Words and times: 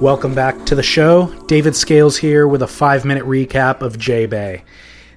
Welcome 0.00 0.34
back 0.34 0.66
to 0.66 0.74
the 0.74 0.82
show. 0.82 1.32
David 1.46 1.74
Scales 1.74 2.18
here 2.18 2.46
with 2.46 2.60
a 2.60 2.66
five 2.66 3.06
minute 3.06 3.24
recap 3.24 3.80
of 3.80 3.98
J 3.98 4.26
Bay. 4.26 4.62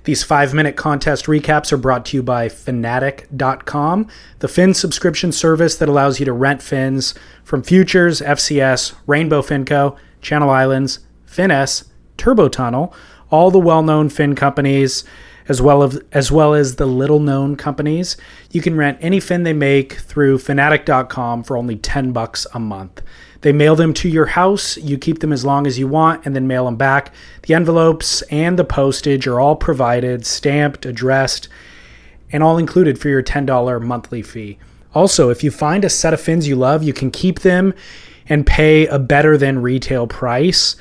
These 0.05 0.23
five 0.23 0.53
minute 0.53 0.77
contest 0.77 1.25
recaps 1.25 1.73
are 1.73 1.77
brought 1.77 2.05
to 2.05 2.15
you 2.15 2.23
by 2.23 2.47
Fanatic.com, 2.47 4.07
the 4.39 4.47
fin 4.47 4.73
subscription 4.73 5.33
service 5.33 5.75
that 5.75 5.89
allows 5.89 6.21
you 6.21 6.25
to 6.25 6.31
rent 6.31 6.61
fins 6.61 7.13
from 7.43 7.61
Futures, 7.61 8.21
FCS, 8.21 8.95
Rainbow 9.05 9.41
Finco, 9.41 9.97
Channel 10.21 10.49
Islands, 10.49 10.99
Finess, 11.27 11.89
Turbo 12.15 12.47
Tunnel, 12.47 12.93
all 13.29 13.51
the 13.51 13.59
well 13.59 13.83
known 13.83 14.07
fin 14.07 14.33
companies. 14.33 15.03
As 15.49 15.63
well, 15.63 15.81
as, 15.81 15.99
as 16.11 16.31
well 16.31 16.53
as 16.53 16.75
the 16.75 16.85
little 16.85 17.19
known 17.19 17.55
companies. 17.55 18.17
You 18.51 18.61
can 18.61 18.77
rent 18.77 18.99
any 19.01 19.19
fin 19.19 19.41
they 19.41 19.51
make 19.51 19.93
through 19.93 20.37
Fanatic.com 20.37 21.41
for 21.41 21.57
only 21.57 21.75
10 21.75 22.11
bucks 22.11 22.45
a 22.53 22.59
month. 22.59 23.01
They 23.41 23.51
mail 23.53 23.75
them 23.75 23.93
to 23.95 24.09
your 24.09 24.25
house. 24.25 24.77
You 24.77 24.97
keep 24.97 25.19
them 25.19 25.31
as 25.31 25.45
long 25.45 25.65
as 25.65 25.79
you 25.79 25.87
want 25.87 26.25
and 26.25 26.35
then 26.35 26.47
mail 26.47 26.65
them 26.65 26.75
back. 26.75 27.13
The 27.43 27.53
envelopes 27.53 28.21
and 28.23 28.59
the 28.59 28.65
postage 28.65 29.27
are 29.27 29.39
all 29.39 29.55
provided, 29.55 30.25
stamped, 30.25 30.85
addressed, 30.85 31.47
and 32.31 32.43
all 32.43 32.57
included 32.57 32.99
for 32.99 33.09
your 33.09 33.23
$10 33.23 33.81
monthly 33.81 34.21
fee. 34.21 34.57
Also, 34.93 35.29
if 35.29 35.43
you 35.43 35.51
find 35.51 35.85
a 35.85 35.89
set 35.89 36.13
of 36.13 36.21
fins 36.21 36.47
you 36.47 36.55
love, 36.55 36.83
you 36.83 36.93
can 36.93 37.11
keep 37.11 37.39
them 37.39 37.73
and 38.27 38.45
pay 38.45 38.87
a 38.87 38.99
better 38.99 39.37
than 39.37 39.61
retail 39.61 40.07
price. 40.07 40.75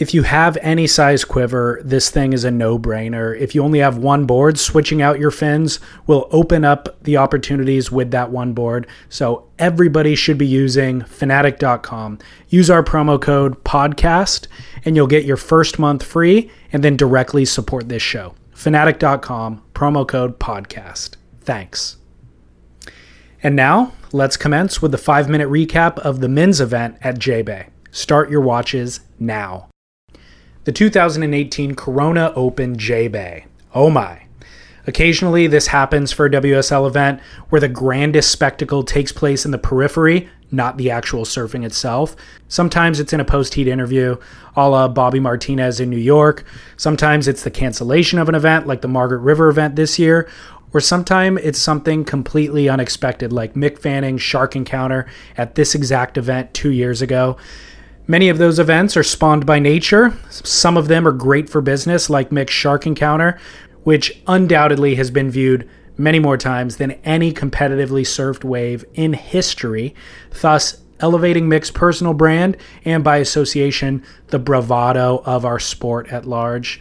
If 0.00 0.14
you 0.14 0.22
have 0.22 0.56
any 0.62 0.86
size 0.86 1.26
quiver, 1.26 1.78
this 1.84 2.08
thing 2.08 2.32
is 2.32 2.42
a 2.42 2.50
no 2.50 2.78
brainer. 2.78 3.38
If 3.38 3.54
you 3.54 3.62
only 3.62 3.80
have 3.80 3.98
one 3.98 4.24
board, 4.24 4.58
switching 4.58 5.02
out 5.02 5.20
your 5.20 5.30
fins 5.30 5.78
will 6.06 6.26
open 6.30 6.64
up 6.64 6.96
the 7.02 7.18
opportunities 7.18 7.92
with 7.92 8.10
that 8.12 8.30
one 8.30 8.54
board. 8.54 8.86
So 9.10 9.50
everybody 9.58 10.14
should 10.14 10.38
be 10.38 10.46
using 10.46 11.02
fanatic.com. 11.02 12.18
Use 12.48 12.70
our 12.70 12.82
promo 12.82 13.20
code 13.20 13.62
podcast 13.62 14.46
and 14.86 14.96
you'll 14.96 15.06
get 15.06 15.26
your 15.26 15.36
first 15.36 15.78
month 15.78 16.02
free 16.02 16.50
and 16.72 16.82
then 16.82 16.96
directly 16.96 17.44
support 17.44 17.90
this 17.90 18.02
show. 18.02 18.34
Fanatic.com, 18.52 19.62
promo 19.74 20.08
code 20.08 20.40
podcast. 20.40 21.16
Thanks. 21.42 21.98
And 23.42 23.54
now 23.54 23.92
let's 24.12 24.38
commence 24.38 24.80
with 24.80 24.92
the 24.92 24.98
five 24.98 25.28
minute 25.28 25.50
recap 25.50 25.98
of 25.98 26.20
the 26.20 26.28
men's 26.30 26.58
event 26.58 26.96
at 27.02 27.18
J 27.18 27.42
Bay. 27.42 27.68
Start 27.90 28.30
your 28.30 28.40
watches 28.40 29.00
now 29.18 29.69
the 30.70 30.74
2018 30.74 31.74
Corona 31.74 32.32
Open 32.36 32.78
J 32.78 33.08
Bay. 33.08 33.44
Oh 33.74 33.90
my. 33.90 34.22
Occasionally, 34.86 35.48
this 35.48 35.66
happens 35.66 36.12
for 36.12 36.26
a 36.26 36.30
WSL 36.30 36.86
event 36.86 37.20
where 37.48 37.60
the 37.60 37.68
grandest 37.68 38.30
spectacle 38.30 38.84
takes 38.84 39.10
place 39.10 39.44
in 39.44 39.50
the 39.50 39.58
periphery, 39.58 40.28
not 40.52 40.78
the 40.78 40.88
actual 40.88 41.24
surfing 41.24 41.64
itself. 41.66 42.14
Sometimes 42.46 43.00
it's 43.00 43.12
in 43.12 43.18
a 43.18 43.24
post 43.24 43.54
heat 43.54 43.66
interview, 43.66 44.16
a 44.54 44.68
la 44.68 44.86
Bobby 44.86 45.18
Martinez 45.18 45.80
in 45.80 45.90
New 45.90 45.96
York. 45.96 46.44
Sometimes 46.76 47.26
it's 47.26 47.42
the 47.42 47.50
cancellation 47.50 48.20
of 48.20 48.28
an 48.28 48.36
event, 48.36 48.68
like 48.68 48.80
the 48.80 48.86
Margaret 48.86 49.22
River 49.22 49.48
event 49.48 49.74
this 49.74 49.98
year. 49.98 50.30
Or 50.72 50.78
sometimes 50.78 51.40
it's 51.42 51.58
something 51.58 52.04
completely 52.04 52.68
unexpected, 52.68 53.32
like 53.32 53.54
Mick 53.54 53.80
Fanning's 53.80 54.22
shark 54.22 54.54
encounter 54.54 55.08
at 55.36 55.56
this 55.56 55.74
exact 55.74 56.16
event 56.16 56.54
two 56.54 56.70
years 56.70 57.02
ago. 57.02 57.38
Many 58.06 58.28
of 58.28 58.38
those 58.38 58.58
events 58.58 58.96
are 58.96 59.02
spawned 59.02 59.46
by 59.46 59.58
nature. 59.58 60.16
Some 60.30 60.76
of 60.76 60.88
them 60.88 61.06
are 61.06 61.12
great 61.12 61.48
for 61.48 61.60
business, 61.60 62.10
like 62.10 62.32
Mick's 62.32 62.52
Shark 62.52 62.86
Encounter, 62.86 63.38
which 63.84 64.20
undoubtedly 64.26 64.96
has 64.96 65.10
been 65.10 65.30
viewed 65.30 65.68
many 65.96 66.18
more 66.18 66.36
times 66.36 66.76
than 66.76 66.92
any 67.04 67.32
competitively 67.32 68.02
surfed 68.02 68.42
wave 68.42 68.84
in 68.94 69.12
history, 69.12 69.94
thus 70.40 70.80
elevating 70.98 71.48
Mick's 71.48 71.70
personal 71.70 72.14
brand 72.14 72.56
and 72.84 73.04
by 73.04 73.18
association, 73.18 74.02
the 74.28 74.38
bravado 74.38 75.22
of 75.24 75.44
our 75.44 75.58
sport 75.58 76.08
at 76.08 76.26
large. 76.26 76.80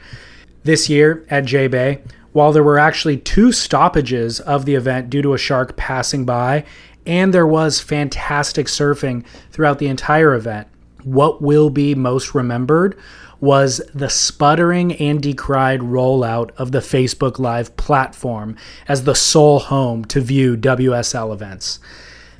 This 0.63 0.89
year 0.89 1.25
at 1.29 1.45
J 1.45 1.67
Bay, 1.67 2.01
while 2.31 2.51
there 2.51 2.63
were 2.63 2.79
actually 2.79 3.17
two 3.17 3.51
stoppages 3.51 4.39
of 4.39 4.65
the 4.65 4.75
event 4.75 5.09
due 5.09 5.21
to 5.21 5.33
a 5.33 5.37
shark 5.37 5.75
passing 5.75 6.25
by, 6.25 6.63
and 7.05 7.33
there 7.33 7.47
was 7.47 7.79
fantastic 7.79 8.67
surfing 8.67 9.25
throughout 9.51 9.79
the 9.79 9.87
entire 9.87 10.33
event, 10.33 10.67
what 11.03 11.41
will 11.41 11.69
be 11.69 11.95
most 11.95 12.33
remembered 12.35 12.97
was 13.39 13.81
the 13.93 14.09
sputtering 14.09 14.93
and 14.93 15.21
decried 15.21 15.79
rollout 15.79 16.51
of 16.57 16.71
the 16.71 16.79
Facebook 16.79 17.39
Live 17.39 17.75
platform 17.77 18.55
as 18.87 19.03
the 19.03 19.15
sole 19.15 19.59
home 19.59 20.03
to 20.05 20.19
view 20.19 20.57
WSL 20.57 21.33
events. 21.33 21.79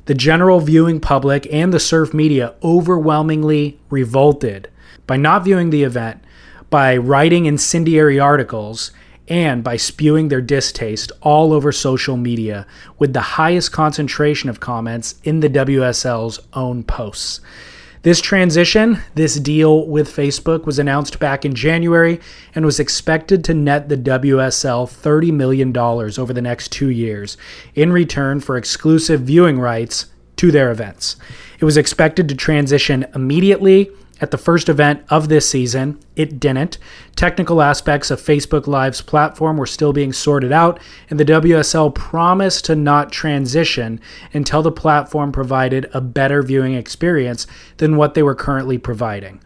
The 0.06 0.14
general 0.14 0.60
viewing 0.60 1.00
public 1.00 1.46
and 1.52 1.72
the 1.72 1.80
surf 1.80 2.12
media 2.12 2.54
overwhelmingly 2.62 3.78
revolted 3.88 4.68
by 5.06 5.16
not 5.16 5.44
viewing 5.44 5.70
the 5.70 5.84
event, 5.84 6.22
by 6.68 6.96
writing 6.96 7.46
incendiary 7.46 8.18
articles, 8.18 8.92
and 9.28 9.62
by 9.62 9.76
spewing 9.76 10.28
their 10.28 10.40
distaste 10.40 11.12
all 11.22 11.52
over 11.52 11.70
social 11.70 12.16
media, 12.16 12.66
with 12.98 13.12
the 13.12 13.20
highest 13.20 13.72
concentration 13.72 14.50
of 14.50 14.60
comments 14.60 15.14
in 15.22 15.40
the 15.40 15.48
WSL's 15.48 16.40
own 16.52 16.82
posts. 16.82 17.40
This 18.02 18.22
transition, 18.22 18.98
this 19.14 19.34
deal 19.38 19.86
with 19.86 20.08
Facebook, 20.08 20.64
was 20.64 20.78
announced 20.78 21.18
back 21.18 21.44
in 21.44 21.54
January 21.54 22.18
and 22.54 22.64
was 22.64 22.80
expected 22.80 23.44
to 23.44 23.52
net 23.52 23.90
the 23.90 23.96
WSL 23.98 24.88
$30 24.88 25.32
million 25.32 25.76
over 25.76 26.32
the 26.32 26.40
next 26.40 26.72
two 26.72 26.88
years 26.88 27.36
in 27.74 27.92
return 27.92 28.40
for 28.40 28.56
exclusive 28.56 29.20
viewing 29.20 29.60
rights 29.60 30.06
to 30.36 30.50
their 30.50 30.70
events. 30.70 31.16
It 31.58 31.66
was 31.66 31.76
expected 31.76 32.26
to 32.30 32.34
transition 32.34 33.04
immediately 33.14 33.90
at 34.20 34.30
the 34.30 34.38
first 34.38 34.68
event 34.68 35.02
of 35.08 35.28
this 35.28 35.48
season. 35.48 35.98
It 36.16 36.38
didn't. 36.38 36.78
Technical 37.16 37.62
aspects 37.62 38.10
of 38.10 38.20
Facebook 38.20 38.66
Live's 38.66 39.00
platform 39.00 39.56
were 39.56 39.66
still 39.66 39.92
being 39.92 40.12
sorted 40.12 40.52
out, 40.52 40.80
and 41.08 41.18
the 41.18 41.24
WSL 41.24 41.94
promised 41.94 42.64
to 42.66 42.76
not 42.76 43.12
transition 43.12 44.00
until 44.32 44.62
the 44.62 44.72
platform 44.72 45.32
provided 45.32 45.88
a 45.92 46.00
better 46.00 46.42
viewing 46.42 46.74
experience 46.74 47.46
than 47.78 47.96
what 47.96 48.14
they 48.14 48.22
were 48.22 48.34
currently 48.34 48.78
providing. 48.78 49.42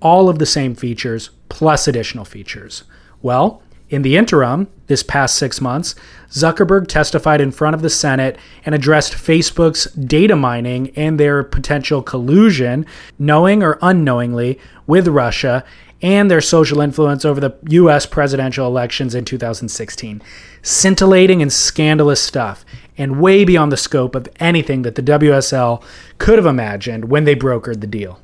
All 0.00 0.28
of 0.28 0.38
the 0.38 0.46
same 0.46 0.74
features, 0.74 1.30
plus 1.48 1.86
additional 1.86 2.24
features. 2.24 2.84
Well, 3.22 3.62
in 3.94 4.02
the 4.02 4.16
interim, 4.16 4.66
this 4.88 5.04
past 5.04 5.36
six 5.36 5.60
months, 5.60 5.94
Zuckerberg 6.28 6.88
testified 6.88 7.40
in 7.40 7.52
front 7.52 7.74
of 7.74 7.82
the 7.82 7.88
Senate 7.88 8.36
and 8.66 8.74
addressed 8.74 9.12
Facebook's 9.12 9.84
data 9.92 10.34
mining 10.34 10.90
and 10.96 11.18
their 11.18 11.44
potential 11.44 12.02
collusion, 12.02 12.84
knowing 13.18 13.62
or 13.62 13.78
unknowingly, 13.80 14.58
with 14.88 15.06
Russia 15.06 15.64
and 16.02 16.28
their 16.28 16.40
social 16.40 16.80
influence 16.80 17.24
over 17.24 17.40
the 17.40 17.56
US 17.70 18.04
presidential 18.04 18.66
elections 18.66 19.14
in 19.14 19.24
2016. 19.24 20.20
Scintillating 20.60 21.40
and 21.40 21.52
scandalous 21.52 22.20
stuff, 22.20 22.64
and 22.98 23.20
way 23.20 23.44
beyond 23.44 23.70
the 23.70 23.76
scope 23.76 24.16
of 24.16 24.28
anything 24.40 24.82
that 24.82 24.96
the 24.96 25.02
WSL 25.02 25.82
could 26.18 26.36
have 26.36 26.46
imagined 26.46 27.06
when 27.06 27.24
they 27.24 27.36
brokered 27.36 27.80
the 27.80 27.86
deal. 27.86 28.20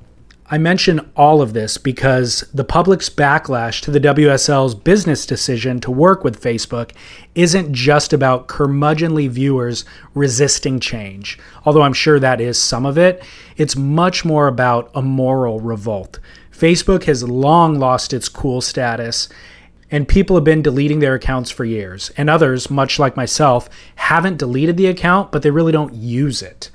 I 0.52 0.58
mention 0.58 1.08
all 1.14 1.42
of 1.42 1.52
this 1.52 1.78
because 1.78 2.40
the 2.52 2.64
public's 2.64 3.08
backlash 3.08 3.80
to 3.82 3.92
the 3.92 4.00
WSL's 4.00 4.74
business 4.74 5.24
decision 5.24 5.78
to 5.80 5.92
work 5.92 6.24
with 6.24 6.42
Facebook 6.42 6.90
isn't 7.36 7.72
just 7.72 8.12
about 8.12 8.48
curmudgeonly 8.48 9.28
viewers 9.28 9.84
resisting 10.12 10.80
change, 10.80 11.38
although 11.64 11.82
I'm 11.82 11.92
sure 11.92 12.18
that 12.18 12.40
is 12.40 12.58
some 12.58 12.84
of 12.84 12.98
it. 12.98 13.22
It's 13.56 13.76
much 13.76 14.24
more 14.24 14.48
about 14.48 14.90
a 14.92 15.02
moral 15.02 15.60
revolt. 15.60 16.18
Facebook 16.52 17.04
has 17.04 17.22
long 17.22 17.78
lost 17.78 18.12
its 18.12 18.28
cool 18.28 18.60
status, 18.60 19.28
and 19.88 20.08
people 20.08 20.34
have 20.34 20.44
been 20.44 20.62
deleting 20.62 20.98
their 20.98 21.14
accounts 21.14 21.52
for 21.52 21.64
years. 21.64 22.10
And 22.16 22.28
others, 22.28 22.68
much 22.68 22.98
like 22.98 23.16
myself, 23.16 23.68
haven't 23.94 24.38
deleted 24.38 24.76
the 24.76 24.88
account, 24.88 25.30
but 25.30 25.42
they 25.42 25.50
really 25.50 25.72
don't 25.72 25.94
use 25.94 26.42
it. 26.42 26.72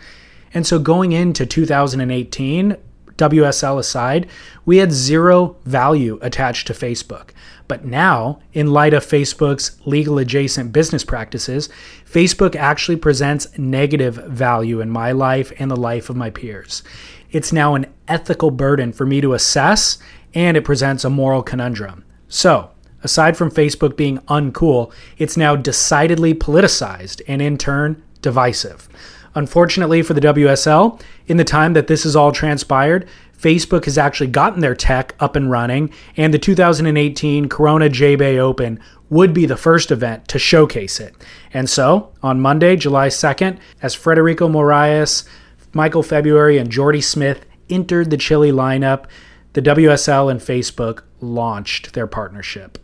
And 0.54 0.66
so 0.66 0.80
going 0.80 1.12
into 1.12 1.46
2018, 1.46 2.78
WSL 3.18 3.80
aside, 3.80 4.28
we 4.66 4.78
had 4.78 4.92
zero 4.92 5.58
value 5.66 6.20
attached 6.22 6.68
to 6.68 6.74
Facebook. 6.74 7.30
But 7.68 7.86
now, 7.86 8.40
in 8.54 8.72
light 8.72 8.94
of 8.94 9.06
Facebook's 9.06 9.80
legal 9.86 10.18
adjacent 10.20 10.72
business 10.72 11.04
practices, 11.04 11.70
Facebook 12.10 12.56
actually 12.56 12.98
presents 12.98 13.58
negative 13.58 14.16
value 14.16 14.82
in 14.82 14.90
my 14.90 15.12
life 15.12 15.52
and 15.58 15.72
the 15.72 15.76
life 15.76 16.10
of 16.10 16.16
my 16.16 16.30
peers. 16.30 16.84
It's 17.32 17.52
now 17.52 17.76
an 17.76 17.88
ethical 18.08 18.52
burden 18.52 18.94
for 18.94 19.06
me 19.06 19.20
to 19.22 19.34
assess, 19.34 19.98
and 20.34 20.56
it 20.56 20.64
presents 20.64 21.04
a 21.04 21.10
moral 21.10 21.42
conundrum. 21.42 22.06
So, 22.28 22.70
aside 23.04 23.36
from 23.36 23.50
Facebook 23.50 23.96
being 23.96 24.20
uncool, 24.20 24.94
it's 25.18 25.38
now 25.38 25.56
decidedly 25.56 26.34
politicized 26.34 27.22
and 27.28 27.42
in 27.42 27.58
turn 27.58 28.04
divisive. 28.22 28.88
Unfortunately 29.36 30.02
for 30.02 30.14
the 30.14 30.22
WSL, 30.22 31.00
in 31.28 31.38
the 31.38 31.44
time 31.44 31.74
that 31.74 31.88
this 31.88 32.04
has 32.04 32.16
all 32.16 32.32
transpired, 32.32 33.08
Facebook 33.38 33.86
has 33.86 33.98
actually 33.98 34.28
gotten 34.28 34.62
their 34.62 34.76
tech 34.76 35.14
up 35.20 35.36
and 35.36 35.52
running, 35.52 35.92
and 36.16 36.34
the 36.34 36.40
2018 36.40 37.50
Corona 37.50 37.90
J 37.90 38.16
Bay 38.16 38.40
Open 38.40 38.80
would 39.10 39.34
be 39.34 39.46
the 39.46 39.58
first 39.58 39.92
event 39.92 40.28
to 40.30 40.40
showcase 40.40 41.00
it. 41.00 41.14
And 41.54 41.70
so, 41.70 42.12
on 42.24 42.40
Monday, 42.40 42.76
July 42.76 43.10
2nd, 43.10 43.60
as 43.82 43.96
Frederico 43.96 44.50
Morais, 44.50 45.30
Michael 45.74 46.04
February, 46.04 46.58
and 46.58 46.72
Jordy 46.72 47.02
Smith 47.02 47.46
entered 47.70 48.10
the 48.10 48.18
Chile 48.18 48.52
lineup, 48.52 49.06
the 49.54 49.62
WSL 49.62 50.32
and 50.32 50.40
Facebook 50.40 51.04
launched 51.20 51.94
their 51.94 52.08
partnership. 52.08 52.78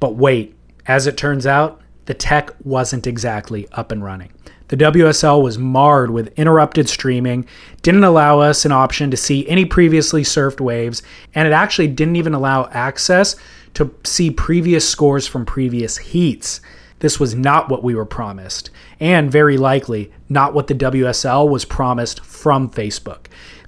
But 0.00 0.16
wait, 0.16 0.54
as 0.86 1.06
it 1.06 1.16
turns 1.16 1.46
out, 1.46 1.80
the 2.06 2.14
tech 2.14 2.50
wasn't 2.64 3.06
exactly 3.06 3.68
up 3.72 3.92
and 3.92 4.02
running. 4.02 4.32
The 4.68 4.76
WSL 4.76 5.42
was 5.42 5.58
marred 5.58 6.10
with 6.10 6.36
interrupted 6.36 6.88
streaming, 6.88 7.46
didn't 7.82 8.02
allow 8.02 8.40
us 8.40 8.64
an 8.64 8.72
option 8.72 9.12
to 9.12 9.16
see 9.16 9.48
any 9.48 9.64
previously 9.64 10.22
surfed 10.22 10.60
waves, 10.60 11.02
and 11.34 11.46
it 11.46 11.52
actually 11.52 11.88
didn't 11.88 12.16
even 12.16 12.34
allow 12.34 12.68
access 12.72 13.36
to 13.74 13.94
see 14.02 14.30
previous 14.30 14.88
scores 14.88 15.26
from 15.26 15.46
previous 15.46 15.98
heats. 15.98 16.60
This 16.98 17.20
was 17.20 17.34
not 17.34 17.68
what 17.68 17.84
we 17.84 17.94
were 17.94 18.06
promised, 18.06 18.70
and 18.98 19.30
very 19.30 19.56
likely 19.56 20.10
not 20.28 20.54
what 20.54 20.66
the 20.66 20.74
WSL 20.74 21.48
was 21.48 21.64
promised 21.64 22.24
from 22.24 22.70
Facebook. 22.70 23.26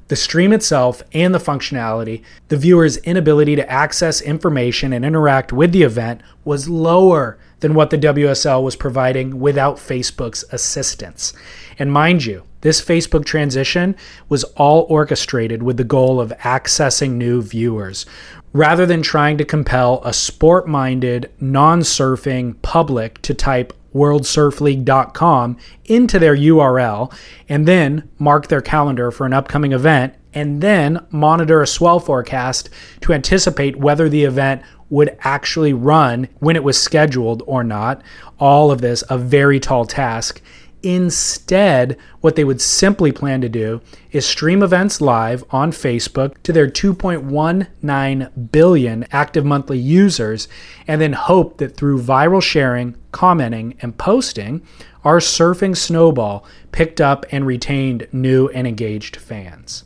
The 0.08 0.16
stream 0.16 0.54
itself 0.54 1.02
and 1.12 1.34
the 1.34 1.38
functionality, 1.38 2.22
the 2.48 2.56
viewer's 2.56 2.96
inability 2.98 3.54
to 3.56 3.70
access 3.70 4.22
information 4.22 4.94
and 4.94 5.04
interact 5.04 5.52
with 5.52 5.72
the 5.72 5.82
event 5.82 6.22
was 6.44 6.68
lower 6.68 7.38
than 7.60 7.74
what 7.74 7.90
the 7.90 7.98
WSL 7.98 8.62
was 8.62 8.76
providing 8.76 9.40
without 9.40 9.76
Facebook's 9.76 10.44
assistance. 10.52 11.32
And 11.78 11.92
mind 11.92 12.24
you, 12.24 12.44
this 12.60 12.80
Facebook 12.80 13.24
transition 13.24 13.96
was 14.28 14.44
all 14.56 14.86
orchestrated 14.88 15.62
with 15.62 15.76
the 15.76 15.84
goal 15.84 16.20
of 16.20 16.32
accessing 16.42 17.12
new 17.12 17.40
viewers. 17.42 18.04
Rather 18.52 18.86
than 18.86 19.02
trying 19.02 19.38
to 19.38 19.44
compel 19.44 20.00
a 20.04 20.12
sport 20.12 20.66
minded, 20.66 21.30
non 21.40 21.80
surfing 21.80 22.60
public 22.62 23.20
to 23.22 23.34
type 23.34 23.72
worldsurfleague.com 23.94 25.56
into 25.84 26.18
their 26.18 26.36
URL 26.36 27.12
and 27.48 27.66
then 27.66 28.08
mark 28.18 28.48
their 28.48 28.60
calendar 28.60 29.10
for 29.10 29.26
an 29.26 29.32
upcoming 29.32 29.72
event 29.72 30.14
and 30.34 30.60
then 30.60 31.04
monitor 31.10 31.62
a 31.62 31.66
swell 31.66 31.98
forecast 31.98 32.68
to 33.00 33.12
anticipate 33.12 33.76
whether 33.76 34.08
the 34.08 34.24
event 34.24 34.62
would 34.90 35.16
actually 35.20 35.72
run 35.72 36.28
when 36.38 36.56
it 36.56 36.64
was 36.64 36.80
scheduled 36.80 37.42
or 37.46 37.62
not. 37.62 38.02
All 38.38 38.70
of 38.70 38.80
this 38.80 39.04
a 39.08 39.18
very 39.18 39.60
tall 39.60 39.84
task. 39.84 40.40
Instead, 40.82 41.96
what 42.20 42.36
they 42.36 42.44
would 42.44 42.60
simply 42.60 43.10
plan 43.10 43.40
to 43.40 43.48
do 43.48 43.80
is 44.12 44.24
stream 44.24 44.62
events 44.62 45.00
live 45.00 45.42
on 45.50 45.72
Facebook 45.72 46.40
to 46.44 46.52
their 46.52 46.68
2.19 46.68 48.52
billion 48.52 49.04
active 49.10 49.44
monthly 49.44 49.78
users 49.78 50.46
and 50.86 51.00
then 51.00 51.14
hope 51.14 51.58
that 51.58 51.76
through 51.76 52.00
viral 52.00 52.42
sharing, 52.42 52.94
commenting, 53.10 53.76
and 53.80 53.98
posting, 53.98 54.62
our 55.02 55.18
surfing 55.18 55.76
snowball 55.76 56.44
picked 56.70 57.00
up 57.00 57.26
and 57.32 57.44
retained 57.44 58.06
new 58.12 58.48
and 58.48 58.66
engaged 58.66 59.16
fans. 59.16 59.82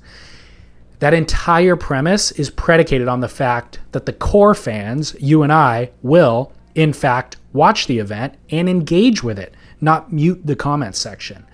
That 1.03 1.15
entire 1.15 1.75
premise 1.75 2.31
is 2.31 2.49
predicated 2.49 3.09
on 3.09 3.19
the 3.19 3.29
fact 3.29 3.81
that 3.91 4.07
the 4.07 4.13
core 4.13 4.55
fans, 4.55 5.17
you 5.19 5.43
and 5.43 5.53
I, 5.53 5.91
will, 6.01 6.53
in 6.77 6.93
fact, 6.93 7.39
watch 7.53 7.89
the 7.89 7.99
event 7.99 8.37
and 8.51 8.69
engage 8.69 9.21
with 9.21 9.37
it, 9.37 9.53
not 9.81 10.13
mute 10.13 10.47
the 10.47 10.55
comments 10.55 11.01
section. 11.01 11.45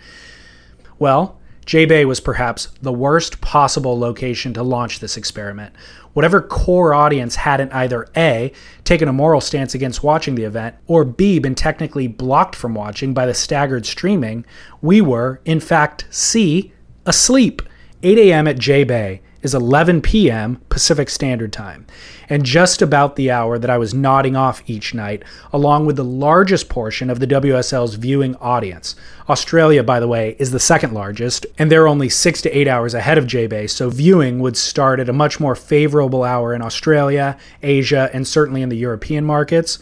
Well, 0.98 1.40
J 1.64 1.86
Bay 1.86 2.04
was 2.04 2.20
perhaps 2.20 2.68
the 2.82 2.92
worst 2.92 3.40
possible 3.40 3.98
location 3.98 4.52
to 4.52 4.62
launch 4.62 5.00
this 5.00 5.16
experiment. 5.16 5.74
Whatever 6.12 6.42
core 6.42 6.92
audience 6.92 7.36
hadn't 7.36 7.72
either 7.72 8.06
A, 8.18 8.52
taken 8.84 9.08
a 9.08 9.14
moral 9.14 9.40
stance 9.40 9.74
against 9.74 10.02
watching 10.02 10.34
the 10.34 10.44
event, 10.44 10.76
or 10.86 11.06
B, 11.06 11.38
been 11.38 11.54
technically 11.54 12.06
blocked 12.06 12.54
from 12.54 12.74
watching 12.74 13.14
by 13.14 13.24
the 13.24 13.32
staggered 13.32 13.86
streaming, 13.86 14.44
we 14.82 15.00
were, 15.00 15.40
in 15.46 15.58
fact, 15.58 16.04
C, 16.10 16.74
asleep. 17.06 17.62
8 18.02 18.18
a.m. 18.18 18.46
at 18.46 18.58
J 18.58 18.84
Bay 18.84 19.22
is 19.42 19.54
11 19.54 20.02
p.m. 20.02 20.60
Pacific 20.68 21.08
Standard 21.08 21.52
Time, 21.52 21.86
and 22.28 22.44
just 22.44 22.82
about 22.82 23.16
the 23.16 23.30
hour 23.30 23.58
that 23.58 23.70
I 23.70 23.78
was 23.78 23.94
nodding 23.94 24.34
off 24.34 24.62
each 24.66 24.94
night, 24.94 25.22
along 25.52 25.86
with 25.86 25.96
the 25.96 26.04
largest 26.04 26.68
portion 26.68 27.08
of 27.08 27.20
the 27.20 27.26
WSL's 27.26 27.94
viewing 27.94 28.34
audience. 28.36 28.96
Australia, 29.28 29.82
by 29.82 30.00
the 30.00 30.08
way, 30.08 30.34
is 30.38 30.50
the 30.50 30.58
second 30.58 30.92
largest, 30.92 31.46
and 31.58 31.70
they're 31.70 31.88
only 31.88 32.08
six 32.08 32.42
to 32.42 32.50
eight 32.50 32.66
hours 32.66 32.94
ahead 32.94 33.18
of 33.18 33.26
J-Bay, 33.26 33.66
so 33.66 33.90
viewing 33.90 34.40
would 34.40 34.56
start 34.56 35.00
at 35.00 35.08
a 35.08 35.12
much 35.12 35.38
more 35.38 35.54
favorable 35.54 36.24
hour 36.24 36.52
in 36.52 36.62
Australia, 36.62 37.38
Asia, 37.62 38.10
and 38.12 38.26
certainly 38.26 38.62
in 38.62 38.68
the 38.68 38.76
European 38.76 39.24
markets. 39.24 39.78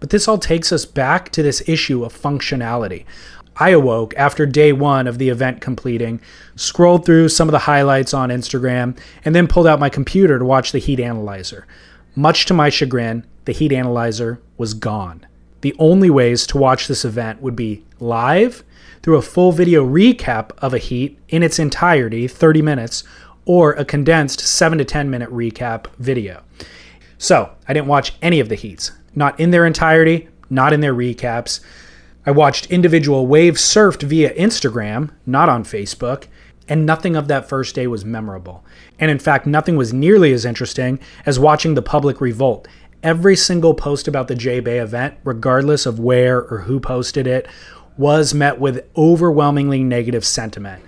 But 0.00 0.10
this 0.10 0.28
all 0.28 0.38
takes 0.38 0.70
us 0.70 0.84
back 0.84 1.30
to 1.30 1.42
this 1.42 1.68
issue 1.68 2.04
of 2.04 2.16
functionality. 2.16 3.04
I 3.60 3.70
awoke 3.70 4.14
after 4.16 4.46
day 4.46 4.72
one 4.72 5.06
of 5.06 5.18
the 5.18 5.28
event 5.30 5.60
completing, 5.60 6.20
scrolled 6.54 7.04
through 7.04 7.28
some 7.30 7.48
of 7.48 7.52
the 7.52 7.58
highlights 7.58 8.14
on 8.14 8.30
Instagram, 8.30 8.96
and 9.24 9.34
then 9.34 9.48
pulled 9.48 9.66
out 9.66 9.80
my 9.80 9.88
computer 9.88 10.38
to 10.38 10.44
watch 10.44 10.72
the 10.72 10.78
heat 10.78 11.00
analyzer. 11.00 11.66
Much 12.14 12.46
to 12.46 12.54
my 12.54 12.68
chagrin, 12.68 13.26
the 13.44 13.52
heat 13.52 13.72
analyzer 13.72 14.40
was 14.56 14.74
gone. 14.74 15.26
The 15.60 15.74
only 15.78 16.08
ways 16.08 16.46
to 16.48 16.58
watch 16.58 16.86
this 16.86 17.04
event 17.04 17.42
would 17.42 17.56
be 17.56 17.84
live, 17.98 18.62
through 19.02 19.16
a 19.16 19.22
full 19.22 19.52
video 19.52 19.86
recap 19.86 20.50
of 20.58 20.74
a 20.74 20.78
heat 20.78 21.18
in 21.28 21.42
its 21.42 21.58
entirety, 21.58 22.28
30 22.28 22.62
minutes, 22.62 23.04
or 23.44 23.72
a 23.72 23.84
condensed 23.84 24.40
7 24.40 24.78
to 24.78 24.84
10 24.84 25.10
minute 25.10 25.30
recap 25.30 25.86
video. 25.98 26.42
So, 27.16 27.50
I 27.66 27.72
didn't 27.72 27.88
watch 27.88 28.14
any 28.22 28.38
of 28.38 28.48
the 28.48 28.54
heats, 28.54 28.92
not 29.14 29.38
in 29.40 29.50
their 29.50 29.66
entirety, 29.66 30.28
not 30.50 30.72
in 30.72 30.80
their 30.80 30.94
recaps. 30.94 31.60
I 32.28 32.30
watched 32.30 32.66
individual 32.66 33.26
waves 33.26 33.62
surfed 33.62 34.02
via 34.02 34.34
Instagram, 34.34 35.12
not 35.24 35.48
on 35.48 35.64
Facebook, 35.64 36.26
and 36.68 36.84
nothing 36.84 37.16
of 37.16 37.26
that 37.28 37.48
first 37.48 37.74
day 37.74 37.86
was 37.86 38.04
memorable. 38.04 38.66
And 38.98 39.10
in 39.10 39.18
fact, 39.18 39.46
nothing 39.46 39.76
was 39.76 39.94
nearly 39.94 40.34
as 40.34 40.44
interesting 40.44 41.00
as 41.24 41.38
watching 41.38 41.72
the 41.72 41.80
public 41.80 42.20
revolt. 42.20 42.68
Every 43.02 43.34
single 43.34 43.72
post 43.72 44.06
about 44.06 44.28
the 44.28 44.34
J 44.34 44.60
Bay 44.60 44.78
event, 44.78 45.14
regardless 45.24 45.86
of 45.86 46.00
where 46.00 46.42
or 46.42 46.58
who 46.58 46.80
posted 46.80 47.26
it, 47.26 47.48
was 47.96 48.34
met 48.34 48.60
with 48.60 48.84
overwhelmingly 48.94 49.82
negative 49.82 50.26
sentiment 50.26 50.82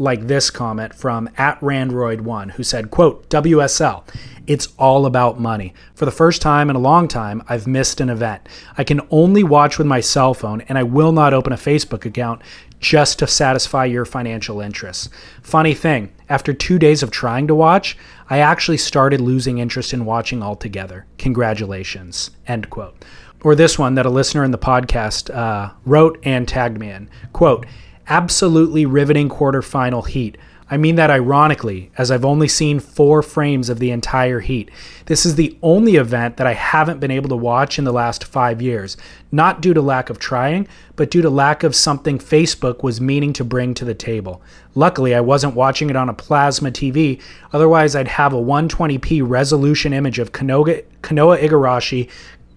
like 0.00 0.26
this 0.26 0.50
comment 0.50 0.94
from 0.94 1.28
at 1.36 1.60
Randroid1 1.60 2.52
who 2.52 2.62
said, 2.62 2.90
quote, 2.90 3.28
WSL, 3.28 4.02
it's 4.46 4.68
all 4.78 5.04
about 5.04 5.38
money. 5.38 5.74
For 5.94 6.06
the 6.06 6.10
first 6.10 6.40
time 6.40 6.70
in 6.70 6.76
a 6.76 6.80
long 6.80 7.06
time, 7.06 7.42
I've 7.50 7.66
missed 7.66 8.00
an 8.00 8.08
event. 8.08 8.48
I 8.78 8.82
can 8.82 9.02
only 9.10 9.44
watch 9.44 9.76
with 9.76 9.86
my 9.86 10.00
cell 10.00 10.32
phone 10.32 10.62
and 10.62 10.78
I 10.78 10.84
will 10.84 11.12
not 11.12 11.34
open 11.34 11.52
a 11.52 11.56
Facebook 11.56 12.06
account 12.06 12.40
just 12.78 13.18
to 13.18 13.26
satisfy 13.26 13.84
your 13.84 14.06
financial 14.06 14.58
interests. 14.62 15.10
Funny 15.42 15.74
thing, 15.74 16.10
after 16.30 16.54
two 16.54 16.78
days 16.78 17.02
of 17.02 17.10
trying 17.10 17.46
to 17.48 17.54
watch, 17.54 17.98
I 18.30 18.38
actually 18.38 18.78
started 18.78 19.20
losing 19.20 19.58
interest 19.58 19.92
in 19.92 20.06
watching 20.06 20.42
altogether. 20.42 21.04
Congratulations. 21.18 22.30
End 22.46 22.70
quote. 22.70 23.04
Or 23.42 23.54
this 23.54 23.78
one 23.78 23.96
that 23.96 24.06
a 24.06 24.10
listener 24.10 24.44
in 24.44 24.50
the 24.50 24.58
podcast 24.58 25.34
uh, 25.34 25.72
wrote 25.84 26.18
and 26.22 26.48
tagged 26.48 26.78
me 26.78 26.90
in. 26.90 27.10
Quote, 27.34 27.66
absolutely 28.10 28.84
riveting 28.84 29.28
quarterfinal 29.28 30.06
heat. 30.06 30.36
I 30.72 30.76
mean 30.76 30.94
that 30.96 31.10
ironically, 31.10 31.90
as 31.98 32.12
I've 32.12 32.24
only 32.24 32.46
seen 32.46 32.78
four 32.78 33.22
frames 33.22 33.68
of 33.68 33.80
the 33.80 33.90
entire 33.90 34.38
heat. 34.38 34.70
This 35.06 35.26
is 35.26 35.34
the 35.34 35.58
only 35.62 35.96
event 35.96 36.36
that 36.36 36.46
I 36.46 36.52
haven't 36.52 37.00
been 37.00 37.10
able 37.10 37.28
to 37.30 37.36
watch 37.36 37.76
in 37.76 37.84
the 37.84 37.92
last 37.92 38.22
five 38.22 38.62
years, 38.62 38.96
not 39.32 39.60
due 39.60 39.74
to 39.74 39.82
lack 39.82 40.10
of 40.10 40.20
trying, 40.20 40.68
but 40.94 41.10
due 41.10 41.22
to 41.22 41.30
lack 41.30 41.64
of 41.64 41.74
something 41.74 42.20
Facebook 42.20 42.84
was 42.84 43.00
meaning 43.00 43.32
to 43.32 43.44
bring 43.44 43.74
to 43.74 43.84
the 43.84 43.94
table. 43.94 44.42
Luckily, 44.76 45.12
I 45.12 45.20
wasn't 45.20 45.56
watching 45.56 45.90
it 45.90 45.96
on 45.96 46.08
a 46.08 46.14
plasma 46.14 46.70
TV, 46.70 47.20
otherwise, 47.52 47.96
I'd 47.96 48.06
have 48.06 48.32
a 48.32 48.36
120p 48.40 49.28
resolution 49.28 49.92
image 49.92 50.20
of 50.20 50.30
Kanoa, 50.30 50.84
Kanoa 51.02 51.40
Igarashi 51.40 52.08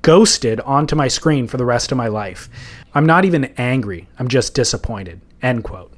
ghosted 0.03 0.59
onto 0.61 0.95
my 0.95 1.07
screen 1.07 1.47
for 1.47 1.57
the 1.57 1.65
rest 1.65 1.91
of 1.91 1.97
my 1.97 2.09
life. 2.09 2.47
I'm 2.93 3.07
not 3.07 3.25
even 3.25 3.45
angry, 3.57 4.07
I'm 4.19 4.27
just 4.27 4.53
disappointed. 4.53 5.19
End 5.43 5.63
quote. 5.63 5.93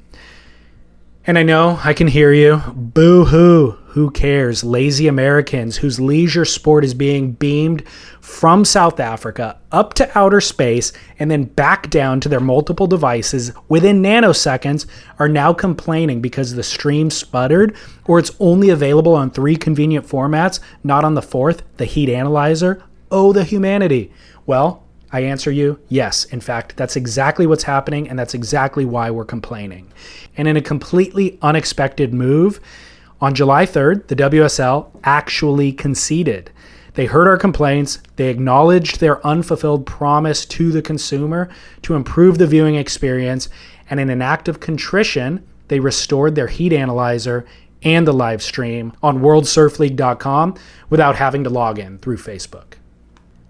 And 1.28 1.40
I 1.40 1.44
know 1.44 1.80
I 1.84 1.94
can 1.94 2.08
hear 2.08 2.34
you. 2.34 2.58
Boo 2.76 3.26
hoo. 3.26 3.72
Who 3.96 4.12
cares? 4.12 4.64
Lazy 4.64 5.08
Americans 5.08 5.78
whose 5.78 6.00
leisure 6.00 6.46
sport 6.46 6.84
is 6.84 6.94
being 6.94 7.32
beamed 7.32 7.88
from 8.20 8.66
South 8.66 9.00
Africa 9.00 9.58
up 9.72 9.94
to 9.96 10.18
outer 10.18 10.42
space 10.42 10.92
and 11.18 11.32
then 11.32 11.46
back 11.46 11.90
down 11.90 12.20
to 12.20 12.30
their 12.30 12.42
multiple 12.42 12.88
devices 12.88 13.54
within 13.70 14.04
nanoseconds 14.04 14.86
are 15.18 15.30
now 15.30 15.54
complaining 15.54 16.22
because 16.22 16.54
the 16.54 16.62
stream 16.62 17.10
sputtered 17.10 17.76
or 18.06 18.20
it's 18.20 18.36
only 18.40 18.70
available 18.70 19.16
on 19.16 19.32
three 19.32 19.56
convenient 19.56 20.06
formats, 20.06 20.60
not 20.84 21.06
on 21.06 21.16
the 21.16 21.22
fourth, 21.22 21.64
the 21.78 21.86
heat 21.86 22.10
analyzer. 22.10 22.84
Oh, 23.10 23.32
the 23.32 23.46
humanity. 23.46 24.12
Well, 24.46 24.85
I 25.12 25.22
answer 25.22 25.52
you, 25.52 25.80
yes. 25.88 26.26
In 26.26 26.42
fact, 26.42 26.76
that's 26.78 26.96
exactly 26.96 27.48
what's 27.48 27.64
happening, 27.64 28.10
and 28.10 28.18
that's 28.18 28.34
exactly 28.34 28.86
why 28.86 29.10
we're 29.12 29.26
complaining. 29.26 29.92
And 30.36 30.48
in 30.48 30.58
a 30.58 30.62
completely 30.62 31.38
unexpected 31.42 32.14
move, 32.14 32.60
on 33.22 33.34
July 33.34 33.66
3rd, 33.66 34.08
the 34.08 34.16
WSL 34.16 34.90
actually 35.04 35.72
conceded. 35.72 36.52
They 36.96 37.06
heard 37.06 37.28
our 37.28 37.38
complaints, 37.38 38.00
they 38.16 38.30
acknowledged 38.30 39.00
their 39.00 39.26
unfulfilled 39.26 39.86
promise 39.86 40.46
to 40.48 40.72
the 40.72 40.82
consumer 40.82 41.50
to 41.82 41.96
improve 41.96 42.38
the 42.38 42.48
viewing 42.48 42.76
experience, 42.76 43.50
and 43.90 44.00
in 44.00 44.10
an 44.10 44.22
act 44.22 44.48
of 44.48 44.60
contrition, 44.60 45.46
they 45.68 45.80
restored 45.80 46.36
their 46.36 46.48
heat 46.48 46.74
analyzer 46.74 47.46
and 47.84 48.08
the 48.08 48.14
live 48.14 48.42
stream 48.42 48.94
on 49.04 49.20
worldsurfleague.com 49.20 50.56
without 50.90 51.16
having 51.16 51.44
to 51.44 51.50
log 51.50 51.80
in 51.80 51.98
through 52.00 52.18
Facebook. 52.18 52.76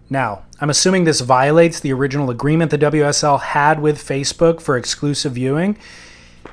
Now, 0.10 0.44
I'm 0.62 0.70
assuming 0.70 1.04
this 1.04 1.22
violates 1.22 1.80
the 1.80 1.92
original 1.92 2.30
agreement 2.30 2.72
the 2.72 2.78
WSL 2.78 3.42
had 3.42 3.82
with 3.82 4.04
Facebook 4.04 4.62
for 4.62 4.78
exclusive 4.78 5.34
viewing. 5.34 5.78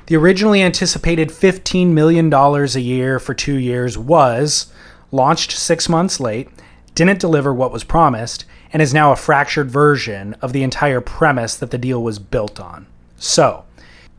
The 0.07 0.15
originally 0.15 0.61
anticipated 0.61 1.29
$15 1.29 1.87
million 1.89 2.33
a 2.33 2.65
year 2.79 3.19
for 3.19 3.33
two 3.33 3.55
years 3.55 3.97
was 3.97 4.73
launched 5.11 5.51
six 5.51 5.87
months 5.87 6.19
late, 6.19 6.49
didn't 6.95 7.19
deliver 7.19 7.53
what 7.53 7.71
was 7.71 7.83
promised, 7.83 8.45
and 8.73 8.81
is 8.81 8.93
now 8.93 9.11
a 9.11 9.15
fractured 9.15 9.69
version 9.69 10.33
of 10.41 10.51
the 10.51 10.63
entire 10.63 10.99
premise 10.99 11.55
that 11.55 11.69
the 11.69 11.77
deal 11.77 12.01
was 12.01 12.17
built 12.17 12.59
on. 12.59 12.87
So, 13.17 13.65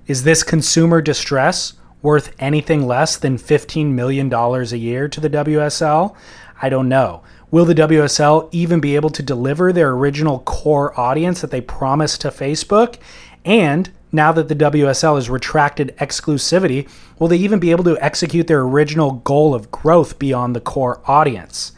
is 0.07 0.23
this 0.23 0.43
consumer 0.45 1.03
distress 1.03 1.75
worth 2.03 2.35
anything 2.39 2.87
less 2.87 3.17
than 3.17 3.37
$15 3.37 3.93
million 3.93 4.33
a 4.33 4.77
year 4.77 5.09
to 5.09 5.21
the 5.21 5.31
WSL? 5.31 6.15
I 6.63 6.69
don't 6.69 6.89
know. 6.89 7.23
Will 7.55 7.65
the 7.65 7.75
WSL 7.77 8.49
even 8.51 8.81
be 8.81 8.97
able 8.97 9.11
to 9.11 9.23
deliver 9.23 9.73
their 9.73 9.91
original 9.91 10.41
core 10.41 10.99
audience 10.99 11.41
that 11.41 11.53
they 11.53 11.61
promised 11.61 12.23
to 12.23 12.31
Facebook? 12.31 12.97
And 13.45 13.93
now 14.11 14.33
that 14.33 14.49
the 14.49 14.57
WSL 14.57 15.15
has 15.15 15.31
retracted 15.31 15.95
exclusivity, 15.99 16.89
will 17.21 17.29
they 17.29 17.37
even 17.37 17.61
be 17.61 17.71
able 17.71 17.85
to 17.85 17.97
execute 18.05 18.49
their 18.49 18.63
original 18.63 19.13
goal 19.13 19.55
of 19.55 19.71
growth 19.71 20.19
beyond 20.19 20.57
the 20.57 20.61
core 20.61 21.01
audience? 21.07 21.71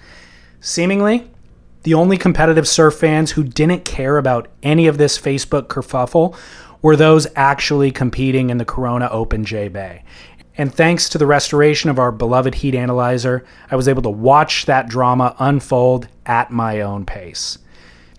Seemingly, 0.62 1.30
the 1.82 1.92
only 1.92 2.16
competitive 2.16 2.66
surf 2.66 2.94
fans 2.94 3.32
who 3.32 3.44
didn't 3.44 3.84
care 3.84 4.16
about 4.16 4.48
any 4.62 4.86
of 4.86 4.96
this 4.96 5.18
Facebook 5.18 5.66
kerfuffle 5.66 6.34
were 6.80 6.96
those 6.96 7.26
actually 7.36 7.90
competing 7.90 8.48
in 8.48 8.56
the 8.56 8.64
Corona 8.64 9.10
Open 9.10 9.44
J 9.44 9.68
Bay. 9.68 10.04
And 10.58 10.74
thanks 10.74 11.08
to 11.10 11.18
the 11.18 11.26
restoration 11.26 11.90
of 11.90 11.98
our 11.98 12.10
beloved 12.10 12.56
heat 12.56 12.74
analyzer, 12.74 13.44
I 13.70 13.76
was 13.76 13.88
able 13.88 14.02
to 14.02 14.10
watch 14.10 14.64
that 14.64 14.88
drama 14.88 15.36
unfold 15.38 16.08
at 16.24 16.50
my 16.50 16.80
own 16.80 17.04
pace. 17.04 17.58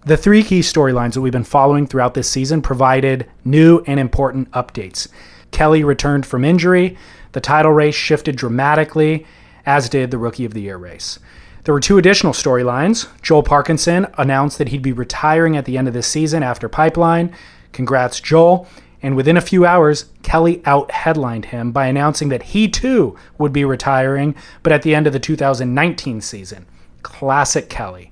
The 0.06 0.18
three 0.18 0.44
key 0.44 0.60
storylines 0.60 1.14
that 1.14 1.22
we've 1.22 1.34
been 1.34 1.44
following 1.44 1.88
throughout 1.88 2.14
this 2.14 2.30
season 2.30 2.62
provided 2.62 3.28
new 3.44 3.84
and 3.88 4.00
important 4.00 4.52
updates. 4.52 5.08
Kelly 5.52 5.84
returned 5.84 6.26
from 6.26 6.46
injury, 6.46 6.98
the 7.32 7.42
title 7.42 7.74
race 7.74 7.96
shifted 7.96 8.36
dramatically, 8.36 9.26
as 9.66 9.90
did 9.90 10.12
the 10.12 10.18
Rookie 10.18 10.46
of 10.46 10.54
the 10.54 10.62
Year 10.62 10.78
race. 10.78 11.20
There 11.64 11.74
were 11.74 11.82
two 11.82 11.98
additional 11.98 12.32
storylines. 12.32 13.10
Joel 13.22 13.44
Parkinson 13.44 14.08
announced 14.18 14.58
that 14.60 14.70
he'd 14.70 14.82
be 14.82 14.94
retiring 14.94 15.58
at 15.58 15.66
the 15.66 15.78
end 15.78 15.90
of 15.90 15.94
this 15.94 16.08
season 16.08 16.42
after 16.42 16.70
Pipeline. 16.70 17.34
Congrats, 17.74 18.22
Joel 18.22 18.68
and 19.02 19.16
within 19.16 19.38
a 19.38 19.42
few 19.42 19.66
hours, 19.66 20.06
Kelly 20.24 20.62
out 20.66 20.92
headlined 20.92 21.46
him 21.46 21.72
by 21.72 21.86
announcing 21.86 22.30
that 22.30 22.44
he 22.44 22.68
too 22.68 23.18
would 23.38 23.54
be 23.54 23.64
retiring, 23.64 24.36
but 24.64 24.74
at 24.74 24.82
the 24.82 24.96
end 24.96 25.08
of 25.08 25.14
the 25.14 25.20
2019 25.20 26.22
season. 26.22 26.66
Classic 27.04 27.70
Kelly. 27.70 28.12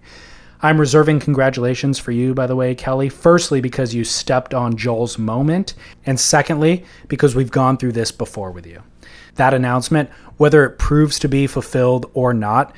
I'm 0.61 0.79
reserving 0.79 1.19
congratulations 1.19 1.99
for 1.99 2.11
you, 2.11 2.33
by 2.33 2.47
the 2.47 2.55
way, 2.55 2.75
Kelly. 2.75 3.09
Firstly, 3.09 3.61
because 3.61 3.93
you 3.93 4.03
stepped 4.03 4.53
on 4.53 4.77
Joel's 4.77 5.17
moment, 5.17 5.73
and 6.05 6.19
secondly, 6.19 6.85
because 7.07 7.35
we've 7.35 7.51
gone 7.51 7.77
through 7.77 7.91
this 7.91 8.11
before 8.11 8.51
with 8.51 8.65
you. 8.65 8.81
That 9.35 9.53
announcement, 9.53 10.09
whether 10.37 10.65
it 10.65 10.79
proves 10.79 11.19
to 11.19 11.27
be 11.27 11.45
fulfilled 11.45 12.09
or 12.13 12.33
not, 12.33 12.73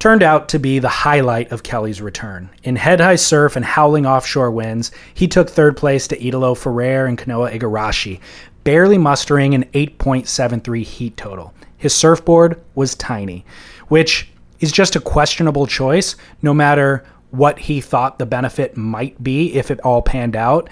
turned 0.00 0.22
out 0.22 0.48
to 0.48 0.58
be 0.58 0.78
the 0.78 0.88
highlight 0.88 1.52
of 1.52 1.62
Kelly's 1.62 2.00
return. 2.00 2.48
In 2.64 2.74
head 2.74 3.00
high 3.00 3.16
surf 3.16 3.54
and 3.54 3.64
howling 3.64 4.06
offshore 4.06 4.50
winds, 4.50 4.90
he 5.12 5.28
took 5.28 5.48
third 5.48 5.76
place 5.76 6.08
to 6.08 6.26
Italo 6.26 6.54
Ferreira 6.54 7.06
and 7.06 7.18
Kanoa 7.18 7.52
Igarashi, 7.52 8.18
barely 8.64 8.96
mustering 8.96 9.54
an 9.54 9.64
8.73 9.74 10.82
heat 10.82 11.16
total. 11.18 11.52
His 11.76 11.94
surfboard 11.94 12.60
was 12.74 12.94
tiny, 12.94 13.44
which 13.88 14.30
is 14.58 14.72
just 14.72 14.96
a 14.96 15.00
questionable 15.00 15.66
choice, 15.66 16.16
no 16.40 16.54
matter 16.54 17.04
what 17.30 17.58
he 17.58 17.82
thought 17.82 18.18
the 18.18 18.26
benefit 18.26 18.78
might 18.78 19.22
be 19.22 19.54
if 19.54 19.70
it 19.70 19.80
all 19.80 20.00
panned 20.00 20.34
out. 20.34 20.70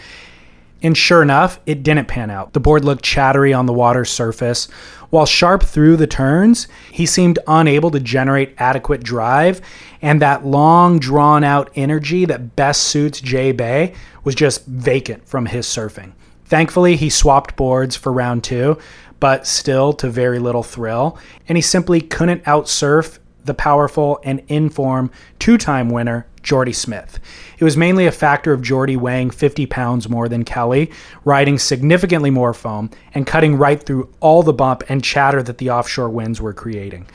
And 0.82 0.96
sure 0.96 1.22
enough, 1.22 1.58
it 1.66 1.82
didn't 1.82 2.06
pan 2.06 2.30
out. 2.30 2.52
The 2.52 2.60
board 2.60 2.84
looked 2.84 3.04
chattery 3.04 3.52
on 3.52 3.66
the 3.66 3.72
water's 3.72 4.10
surface. 4.10 4.66
While 5.10 5.26
sharp 5.26 5.64
through 5.64 5.96
the 5.96 6.06
turns, 6.06 6.68
he 6.92 7.04
seemed 7.04 7.38
unable 7.48 7.90
to 7.90 7.98
generate 7.98 8.54
adequate 8.58 9.02
drive, 9.02 9.60
and 10.02 10.22
that 10.22 10.46
long, 10.46 10.98
drawn 11.00 11.42
out 11.42 11.70
energy 11.74 12.26
that 12.26 12.54
best 12.54 12.84
suits 12.84 13.20
J 13.20 13.50
Bay 13.52 13.94
was 14.22 14.36
just 14.36 14.66
vacant 14.66 15.26
from 15.26 15.46
his 15.46 15.66
surfing. 15.66 16.12
Thankfully, 16.44 16.94
he 16.94 17.10
swapped 17.10 17.56
boards 17.56 17.96
for 17.96 18.12
round 18.12 18.44
two, 18.44 18.78
but 19.18 19.46
still 19.46 19.92
to 19.94 20.08
very 20.08 20.38
little 20.38 20.62
thrill, 20.62 21.18
and 21.48 21.58
he 21.58 21.62
simply 21.62 22.00
couldn't 22.00 22.44
outsurf 22.44 23.18
the 23.44 23.54
powerful 23.54 24.20
and 24.22 24.42
in 24.46 24.70
form 24.70 25.10
two 25.40 25.58
time 25.58 25.90
winner, 25.90 26.26
Jordy 26.42 26.72
Smith. 26.72 27.18
It 27.58 27.64
was 27.64 27.76
mainly 27.76 28.06
a 28.06 28.12
factor 28.12 28.52
of 28.52 28.62
Jordy 28.62 28.96
weighing 28.96 29.30
50 29.30 29.66
pounds 29.66 30.08
more 30.08 30.28
than 30.28 30.44
Kelly, 30.44 30.90
riding 31.24 31.58
significantly 31.58 32.30
more 32.30 32.54
foam, 32.54 32.90
and 33.14 33.26
cutting 33.26 33.56
right 33.56 33.82
through 33.82 34.12
all 34.20 34.42
the 34.42 34.52
bump 34.52 34.82
and 34.88 35.02
chatter 35.02 35.42
that 35.42 35.58
the 35.58 35.70
offshore 35.70 36.10
winds 36.10 36.40
were 36.40 36.54
creating. 36.54 37.06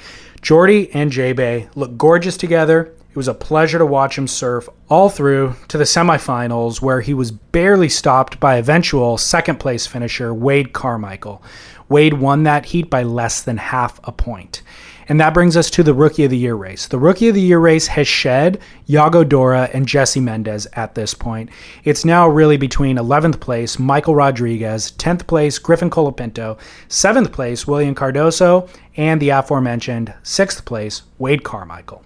Jordy 0.41 0.89
and 0.93 1.11
J-Bay 1.11 1.69
looked 1.75 1.97
gorgeous 1.97 2.35
together. 2.35 2.93
It 3.09 3.15
was 3.15 3.27
a 3.27 3.33
pleasure 3.33 3.77
to 3.77 3.85
watch 3.85 4.17
him 4.17 4.27
surf 4.27 4.67
all 4.89 5.07
through 5.07 5.55
to 5.67 5.77
the 5.77 5.83
semifinals, 5.83 6.81
where 6.81 7.01
he 7.01 7.13
was 7.13 7.31
barely 7.31 7.87
stopped 7.87 8.39
by 8.39 8.57
eventual 8.57 9.17
second 9.17 9.59
place 9.59 9.87
finisher 9.87 10.33
Wade 10.33 10.73
Carmichael. 10.73 11.41
Wade 11.89 12.15
won 12.15 12.43
that 12.43 12.65
heat 12.65 12.89
by 12.89 13.03
less 13.03 13.41
than 13.41 13.57
half 13.57 13.99
a 14.03 14.11
point. 14.11 14.63
And 15.09 15.19
that 15.19 15.33
brings 15.33 15.57
us 15.57 15.69
to 15.71 15.83
the 15.83 15.93
Rookie 15.93 16.23
of 16.23 16.31
the 16.31 16.37
Year 16.37 16.55
race. 16.55 16.87
The 16.87 16.99
Rookie 16.99 17.27
of 17.27 17.35
the 17.35 17.41
Year 17.41 17.59
race 17.59 17.87
has 17.87 18.07
shed 18.07 18.59
Yago 18.87 19.27
Dora 19.27 19.69
and 19.73 19.87
Jesse 19.87 20.19
Mendes 20.19 20.67
at 20.73 20.95
this 20.95 21.13
point. 21.13 21.49
It's 21.83 22.05
now 22.05 22.27
really 22.27 22.57
between 22.57 22.97
11th 22.97 23.39
place 23.39 23.77
Michael 23.77 24.15
Rodriguez, 24.15 24.91
10th 24.93 25.27
place 25.27 25.59
Griffin 25.59 25.89
Colapinto, 25.89 26.57
7th 26.87 27.31
place 27.31 27.67
William 27.67 27.95
Cardoso, 27.95 28.69
and 28.95 29.21
the 29.21 29.29
aforementioned 29.29 30.13
6th 30.23 30.63
place 30.65 31.03
Wade 31.17 31.43
Carmichael. 31.43 32.03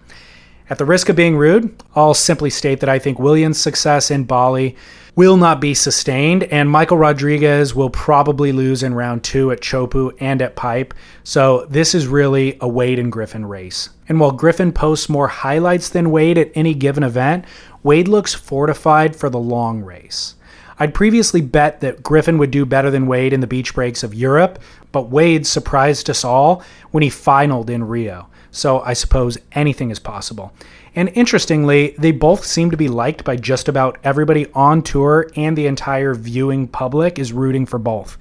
At 0.69 0.77
the 0.77 0.85
risk 0.85 1.07
of 1.07 1.15
being 1.15 1.37
rude, 1.37 1.81
I'll 1.95 2.13
simply 2.13 2.49
state 2.49 2.81
that 2.81 2.89
I 2.89 2.99
think 2.99 3.19
Williams' 3.19 3.57
success 3.57 4.11
in 4.11 4.25
Bali 4.25 4.75
will 5.17 5.35
not 5.35 5.59
be 5.59 5.73
sustained, 5.73 6.43
and 6.43 6.69
Michael 6.69 6.97
Rodriguez 6.97 7.73
will 7.73 7.89
probably 7.89 8.51
lose 8.51 8.83
in 8.83 8.93
round 8.93 9.23
two 9.23 9.51
at 9.51 9.61
Chopu 9.61 10.15
and 10.19 10.43
at 10.43 10.55
Pipe. 10.55 10.93
So 11.23 11.65
this 11.71 11.95
is 11.95 12.05
really 12.05 12.55
a 12.61 12.67
Wade 12.67 12.99
and 12.99 13.11
Griffin 13.11 13.47
race. 13.47 13.89
And 14.07 14.19
while 14.19 14.31
Griffin 14.31 14.71
posts 14.71 15.09
more 15.09 15.27
highlights 15.27 15.89
than 15.89 16.11
Wade 16.11 16.37
at 16.37 16.51
any 16.53 16.75
given 16.75 17.01
event, 17.01 17.45
Wade 17.81 18.07
looks 18.07 18.35
fortified 18.35 19.15
for 19.15 19.27
the 19.27 19.39
long 19.39 19.81
race. 19.81 20.35
I'd 20.79 20.93
previously 20.93 21.41
bet 21.41 21.81
that 21.81 22.03
Griffin 22.03 22.37
would 22.37 22.51
do 22.51 22.63
better 22.63 22.91
than 22.91 23.07
Wade 23.07 23.33
in 23.33 23.41
the 23.41 23.47
beach 23.47 23.73
breaks 23.73 24.03
of 24.03 24.13
Europe, 24.13 24.59
but 24.91 25.09
Wade 25.09 25.47
surprised 25.47 26.11
us 26.11 26.23
all 26.23 26.63
when 26.91 27.01
he 27.01 27.09
finaled 27.09 27.71
in 27.71 27.87
Rio. 27.87 28.27
So 28.51 28.81
I 28.81 28.93
suppose 28.93 29.37
anything 29.51 29.91
is 29.91 29.99
possible. 29.99 30.53
And 30.95 31.09
interestingly, 31.09 31.95
they 31.99 32.11
both 32.11 32.43
seem 32.43 32.71
to 32.71 32.77
be 32.77 32.89
liked 32.89 33.23
by 33.23 33.35
just 33.35 33.67
about 33.67 33.99
everybody 34.03 34.47
on 34.53 34.81
tour, 34.81 35.29
and 35.35 35.55
the 35.55 35.67
entire 35.67 36.15
viewing 36.15 36.67
public 36.67 37.19
is 37.19 37.31
rooting 37.31 37.65
for 37.65 37.77
both. 37.77 38.17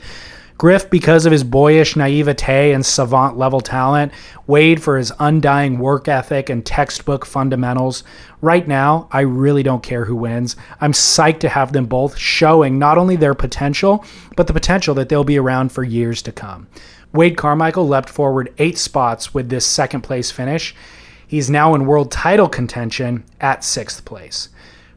Griff, 0.59 0.89
because 0.89 1.27
of 1.27 1.33
his 1.33 1.45
boyish 1.45 1.97
naivete 1.97 2.73
and 2.73 2.85
savant 2.85 3.37
level 3.37 3.61
talent, 3.61 4.11
Wade 4.47 4.83
for 4.83 4.97
his 4.97 5.13
undying 5.19 5.79
work 5.79 6.09
ethic 6.09 6.49
and 6.49 6.65
textbook 6.65 7.27
fundamentals. 7.27 8.05
Right 8.41 8.67
now, 8.67 9.07
I 9.13 9.21
really 9.21 9.63
don't 9.63 9.83
care 9.83 10.07
who 10.07 10.17
wins. 10.17 10.57
I'm 10.81 10.93
psyched 10.93 11.41
to 11.41 11.51
have 11.51 11.73
them 11.73 11.85
both 11.85 12.17
showing 12.17 12.79
not 12.79 12.97
only 12.97 13.17
their 13.17 13.35
potential, 13.35 14.03
but 14.35 14.47
the 14.47 14.55
potential 14.55 14.95
that 14.95 15.11
they'll 15.11 15.25
be 15.25 15.39
around 15.39 15.73
for 15.73 15.85
years 15.85 16.23
to 16.23 16.33
come. 16.33 16.69
Wade 17.17 17.37
Carmichael 17.37 17.89
leapt 17.89 18.09
forward 18.09 18.53
eight 18.59 18.79
spots 18.79 19.35
with 19.35 19.49
this 19.49 19.67
second 19.67 20.03
place 20.03 20.31
finish. 20.31 20.75
He's 21.27 21.51
now 21.51 21.75
in 21.75 21.87
world 21.87 22.13
title 22.13 22.49
contention 22.49 23.25
at 23.41 23.65
sixth 23.65 24.05
place. 24.05 24.51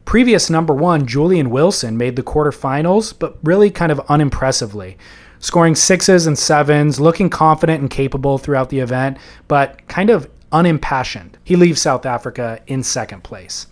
Previous 0.04 0.50
number 0.50 0.74
one, 0.74 1.06
Julian 1.06 1.50
Wilson, 1.50 1.96
made 1.96 2.16
the 2.16 2.22
quarterfinals, 2.22 3.14
but 3.18 3.38
really 3.42 3.70
kind 3.70 3.90
of 3.90 4.00
unimpressively, 4.08 4.96
scoring 5.38 5.74
sixes 5.74 6.26
and 6.26 6.38
sevens, 6.38 7.00
looking 7.00 7.30
confident 7.30 7.80
and 7.80 7.90
capable 7.90 8.36
throughout 8.38 8.70
the 8.70 8.80
event, 8.80 9.18
but 9.48 9.86
kind 9.88 10.10
of 10.10 10.28
unimpassioned. 10.52 11.38
He 11.44 11.56
leaves 11.56 11.80
South 11.80 12.06
Africa 12.06 12.60
in 12.66 12.82
second 12.82 13.22
place. 13.22 13.66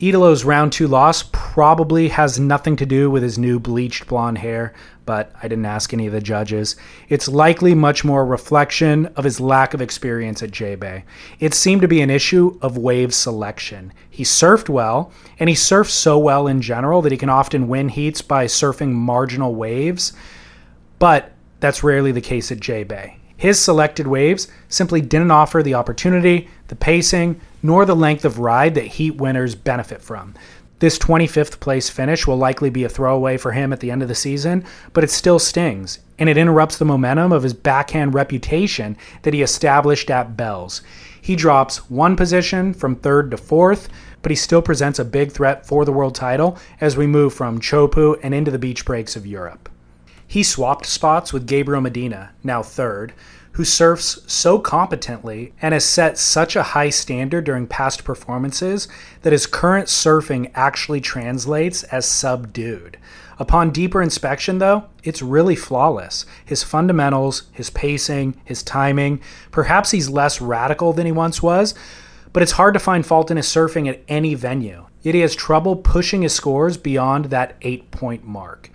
Italo's 0.00 0.44
round 0.44 0.72
two 0.72 0.88
loss 0.88 1.24
probably 1.32 2.08
has 2.08 2.40
nothing 2.40 2.74
to 2.76 2.86
do 2.86 3.08
with 3.08 3.22
his 3.22 3.38
new 3.38 3.60
bleached 3.60 4.08
blonde 4.08 4.38
hair, 4.38 4.74
but 5.06 5.32
I 5.42 5.48
didn't 5.48 5.66
ask 5.66 5.92
any 5.92 6.06
of 6.06 6.12
the 6.12 6.20
judges. 6.20 6.76
It's 7.08 7.28
likely 7.28 7.74
much 7.74 8.04
more 8.04 8.22
a 8.22 8.24
reflection 8.24 9.06
of 9.16 9.24
his 9.24 9.40
lack 9.40 9.74
of 9.74 9.82
experience 9.82 10.42
at 10.42 10.50
J 10.50 10.74
Bay. 10.74 11.04
It 11.40 11.54
seemed 11.54 11.82
to 11.82 11.88
be 11.88 12.00
an 12.00 12.10
issue 12.10 12.58
of 12.62 12.78
wave 12.78 13.12
selection. 13.12 13.92
He 14.08 14.24
surfed 14.24 14.68
well, 14.68 15.12
and 15.38 15.48
he 15.48 15.54
surfs 15.54 15.92
so 15.92 16.18
well 16.18 16.46
in 16.46 16.60
general 16.60 17.02
that 17.02 17.12
he 17.12 17.18
can 17.18 17.28
often 17.28 17.68
win 17.68 17.88
heats 17.88 18.22
by 18.22 18.46
surfing 18.46 18.92
marginal 18.92 19.54
waves, 19.54 20.12
but 20.98 21.32
that's 21.60 21.82
rarely 21.82 22.12
the 22.12 22.20
case 22.20 22.50
at 22.52 22.60
J 22.60 22.84
Bay. 22.84 23.18
His 23.36 23.60
selected 23.60 24.06
waves 24.06 24.48
simply 24.68 25.00
didn't 25.00 25.30
offer 25.30 25.62
the 25.62 25.74
opportunity, 25.74 26.48
the 26.68 26.76
pacing, 26.76 27.40
nor 27.62 27.84
the 27.84 27.96
length 27.96 28.24
of 28.24 28.38
ride 28.38 28.74
that 28.74 28.86
heat 28.86 29.16
winners 29.16 29.54
benefit 29.54 30.00
from. 30.00 30.34
This 30.84 30.98
25th 30.98 31.60
place 31.60 31.88
finish 31.88 32.26
will 32.26 32.36
likely 32.36 32.68
be 32.68 32.84
a 32.84 32.90
throwaway 32.90 33.38
for 33.38 33.52
him 33.52 33.72
at 33.72 33.80
the 33.80 33.90
end 33.90 34.02
of 34.02 34.08
the 34.08 34.14
season, 34.14 34.66
but 34.92 35.02
it 35.02 35.08
still 35.10 35.38
stings, 35.38 36.00
and 36.18 36.28
it 36.28 36.36
interrupts 36.36 36.76
the 36.76 36.84
momentum 36.84 37.32
of 37.32 37.42
his 37.42 37.54
backhand 37.54 38.12
reputation 38.12 38.98
that 39.22 39.32
he 39.32 39.40
established 39.40 40.10
at 40.10 40.36
Bells. 40.36 40.82
He 41.22 41.36
drops 41.36 41.88
one 41.88 42.16
position 42.16 42.74
from 42.74 42.96
third 42.96 43.30
to 43.30 43.38
fourth, 43.38 43.88
but 44.20 44.28
he 44.28 44.36
still 44.36 44.60
presents 44.60 44.98
a 44.98 45.06
big 45.06 45.32
threat 45.32 45.66
for 45.66 45.86
the 45.86 45.92
world 45.92 46.14
title 46.14 46.58
as 46.82 46.98
we 46.98 47.06
move 47.06 47.32
from 47.32 47.60
Chopu 47.60 48.20
and 48.22 48.34
into 48.34 48.50
the 48.50 48.58
beach 48.58 48.84
breaks 48.84 49.16
of 49.16 49.26
Europe. 49.26 49.70
He 50.26 50.42
swapped 50.42 50.86
spots 50.86 51.32
with 51.32 51.46
Gabriel 51.46 51.80
Medina, 51.80 52.32
now 52.42 52.62
third, 52.62 53.12
who 53.52 53.64
surfs 53.64 54.20
so 54.26 54.58
competently 54.58 55.52
and 55.62 55.72
has 55.72 55.84
set 55.84 56.18
such 56.18 56.56
a 56.56 56.62
high 56.62 56.90
standard 56.90 57.44
during 57.44 57.68
past 57.68 58.02
performances 58.02 58.88
that 59.22 59.32
his 59.32 59.46
current 59.46 59.86
surfing 59.86 60.50
actually 60.54 61.00
translates 61.00 61.84
as 61.84 62.04
subdued. 62.04 62.98
Upon 63.38 63.70
deeper 63.70 64.02
inspection, 64.02 64.58
though, 64.58 64.84
it's 65.04 65.22
really 65.22 65.54
flawless. 65.54 66.26
His 66.44 66.64
fundamentals, 66.64 67.44
his 67.52 67.70
pacing, 67.70 68.40
his 68.44 68.62
timing, 68.62 69.20
perhaps 69.52 69.92
he's 69.92 70.08
less 70.08 70.40
radical 70.40 70.92
than 70.92 71.06
he 71.06 71.12
once 71.12 71.42
was, 71.42 71.74
but 72.32 72.42
it's 72.42 72.52
hard 72.52 72.74
to 72.74 72.80
find 72.80 73.06
fault 73.06 73.30
in 73.30 73.36
his 73.36 73.46
surfing 73.46 73.88
at 73.88 74.02
any 74.08 74.34
venue. 74.34 74.86
Yet 75.02 75.14
he 75.14 75.20
has 75.20 75.36
trouble 75.36 75.76
pushing 75.76 76.22
his 76.22 76.32
scores 76.32 76.76
beyond 76.76 77.26
that 77.26 77.56
eight 77.62 77.90
point 77.92 78.24
mark. 78.24 78.70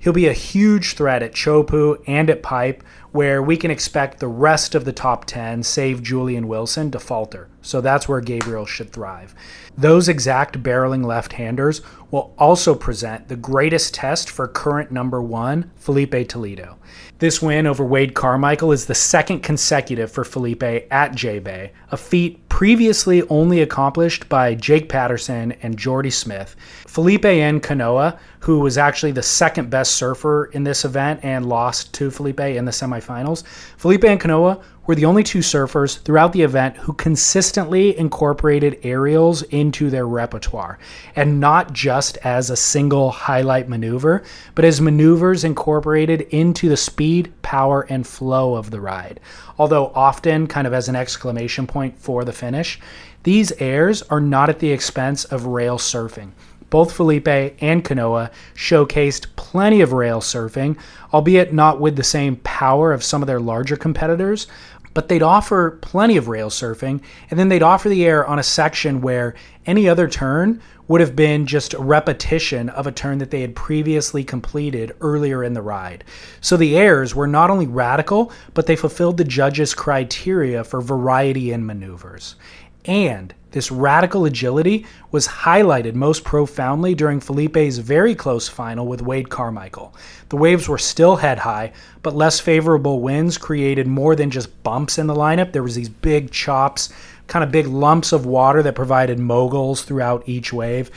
He'll 0.00 0.14
be 0.14 0.28
a 0.28 0.32
huge 0.32 0.94
threat 0.94 1.22
at 1.22 1.34
Chopu 1.34 2.02
and 2.06 2.30
at 2.30 2.42
Pipe, 2.42 2.82
where 3.12 3.42
we 3.42 3.56
can 3.56 3.70
expect 3.70 4.18
the 4.18 4.28
rest 4.28 4.74
of 4.74 4.84
the 4.84 4.92
top 4.92 5.24
10, 5.24 5.62
save 5.62 6.02
Julian 6.02 6.48
Wilson, 6.48 6.90
to 6.90 7.00
falter. 7.00 7.48
So 7.62 7.80
that's 7.80 8.08
where 8.08 8.20
Gabriel 8.20 8.66
should 8.66 8.92
thrive. 8.92 9.34
Those 9.76 10.08
exact 10.08 10.62
barreling 10.62 11.04
left 11.04 11.32
handers 11.32 11.82
will 12.10 12.34
also 12.38 12.74
present 12.74 13.28
the 13.28 13.36
greatest 13.36 13.94
test 13.94 14.28
for 14.30 14.48
current 14.48 14.90
number 14.90 15.22
one, 15.22 15.70
Filipe 15.76 16.28
Toledo. 16.28 16.76
This 17.18 17.42
win 17.42 17.66
over 17.66 17.84
Wade 17.84 18.14
Carmichael 18.14 18.72
is 18.72 18.86
the 18.86 18.94
second 18.94 19.40
consecutive 19.40 20.10
for 20.10 20.24
Filipe 20.24 20.86
at 20.90 21.14
J 21.14 21.38
Bay, 21.38 21.72
a 21.90 21.96
feat 21.96 22.48
previously 22.48 23.22
only 23.28 23.60
accomplished 23.60 24.28
by 24.28 24.54
Jake 24.54 24.88
Paterson 24.88 25.52
and 25.62 25.78
Jordy 25.78 26.10
Smith. 26.10 26.56
Filipe 26.86 27.24
and 27.24 27.62
Kanoa, 27.62 28.18
who 28.40 28.60
was 28.60 28.78
actually 28.78 29.12
the 29.12 29.22
second 29.22 29.70
best 29.70 29.92
surfer 29.92 30.46
in 30.46 30.64
this 30.64 30.84
event 30.84 31.20
and 31.22 31.46
lost 31.46 31.92
to 31.94 32.10
Filipe 32.10 32.40
in 32.40 32.64
the 32.64 32.70
semifinals, 32.70 32.99
Filipe 33.00 34.04
and 34.04 34.20
Kanoa 34.20 34.62
were 34.86 34.94
the 34.94 35.04
only 35.04 35.22
two 35.22 35.38
surfers 35.38 36.00
throughout 36.00 36.32
the 36.32 36.42
event 36.42 36.76
who 36.76 36.92
consistently 36.94 37.96
incorporated 37.96 38.78
aerials 38.82 39.42
into 39.42 39.88
their 39.90 40.06
repertoire, 40.06 40.78
and 41.14 41.38
not 41.38 41.72
just 41.72 42.16
as 42.24 42.50
a 42.50 42.56
single 42.56 43.10
highlight 43.10 43.68
maneuver, 43.68 44.22
but 44.54 44.64
as 44.64 44.80
maneuvers 44.80 45.44
incorporated 45.44 46.22
into 46.30 46.68
the 46.68 46.76
speed, 46.76 47.32
power, 47.42 47.82
and 47.88 48.06
flow 48.06 48.54
of 48.54 48.70
the 48.70 48.80
ride. 48.80 49.20
Although 49.58 49.92
often 49.94 50.46
kind 50.46 50.66
of 50.66 50.72
as 50.72 50.88
an 50.88 50.96
exclamation 50.96 51.66
point 51.66 51.96
for 51.96 52.24
the 52.24 52.32
finish, 52.32 52.80
these 53.22 53.52
airs 53.60 54.02
are 54.02 54.20
not 54.20 54.48
at 54.48 54.58
the 54.58 54.72
expense 54.72 55.24
of 55.24 55.46
rail 55.46 55.78
surfing. 55.78 56.30
Both 56.70 56.92
Filipe 56.92 57.28
and 57.60 57.84
Kanoa 57.84 58.30
showcased 58.54 59.26
plenty 59.36 59.80
of 59.80 59.92
rail 59.92 60.20
surfing, 60.20 60.78
albeit 61.12 61.52
not 61.52 61.80
with 61.80 61.96
the 61.96 62.04
same 62.04 62.36
power 62.36 62.92
of 62.92 63.04
some 63.04 63.22
of 63.22 63.26
their 63.26 63.40
larger 63.40 63.76
competitors, 63.76 64.46
but 64.94 65.08
they'd 65.08 65.22
offer 65.22 65.78
plenty 65.82 66.16
of 66.16 66.28
rail 66.28 66.50
surfing, 66.50 67.00
and 67.30 67.38
then 67.38 67.48
they'd 67.48 67.62
offer 67.62 67.88
the 67.88 68.04
air 68.04 68.26
on 68.26 68.38
a 68.38 68.44
section 68.44 69.00
where 69.00 69.34
any 69.66 69.88
other 69.88 70.08
turn 70.08 70.60
would 70.88 71.00
have 71.00 71.14
been 71.14 71.46
just 71.46 71.74
a 71.74 71.78
repetition 71.78 72.68
of 72.70 72.86
a 72.86 72.92
turn 72.92 73.18
that 73.18 73.30
they 73.30 73.42
had 73.42 73.54
previously 73.54 74.24
completed 74.24 74.92
earlier 75.00 75.44
in 75.44 75.54
the 75.54 75.62
ride. 75.62 76.02
So 76.40 76.56
the 76.56 76.76
airs 76.76 77.14
were 77.14 77.28
not 77.28 77.50
only 77.50 77.68
radical, 77.68 78.32
but 78.54 78.66
they 78.66 78.74
fulfilled 78.74 79.16
the 79.16 79.24
judges' 79.24 79.74
criteria 79.74 80.64
for 80.64 80.80
variety 80.80 81.52
in 81.52 81.64
maneuvers. 81.64 82.34
And 82.84 83.34
this 83.50 83.70
radical 83.70 84.24
agility 84.24 84.86
was 85.10 85.26
highlighted 85.26 85.94
most 85.94 86.22
profoundly 86.22 86.94
during 86.94 87.20
Filipe's 87.20 87.78
very 87.78 88.14
close 88.14 88.48
final 88.48 88.86
with 88.86 89.02
Wade 89.02 89.28
Carmichael. 89.28 89.94
The 90.28 90.36
waves 90.36 90.68
were 90.68 90.78
still 90.78 91.16
head 91.16 91.40
high, 91.40 91.72
but 92.02 92.14
less 92.14 92.38
favorable 92.38 93.00
winds 93.00 93.38
created 93.38 93.86
more 93.86 94.14
than 94.14 94.30
just 94.30 94.62
bumps 94.62 94.98
in 94.98 95.08
the 95.08 95.14
lineup. 95.14 95.52
There 95.52 95.64
was 95.64 95.74
these 95.74 95.88
big 95.88 96.30
chops, 96.30 96.90
kind 97.26 97.42
of 97.42 97.50
big 97.50 97.66
lumps 97.66 98.12
of 98.12 98.24
water 98.24 98.62
that 98.62 98.74
provided 98.76 99.18
moguls 99.18 99.82
throughout 99.82 100.28
each 100.28 100.52
wave. 100.52 100.90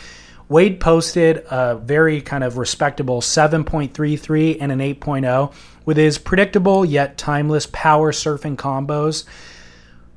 Wade 0.50 0.80
posted 0.80 1.44
a 1.50 1.76
very 1.76 2.22
kind 2.22 2.44
of 2.44 2.58
respectable 2.58 3.22
7.33 3.22 4.58
and 4.60 4.72
an 4.72 4.80
8.0 4.80 5.52
with 5.86 5.98
his 5.98 6.20
predictable 6.20 6.86
yet 6.86 7.18
timeless 7.18 7.68
power 7.72 8.12
surfing 8.12 8.56
combos. 8.56 9.26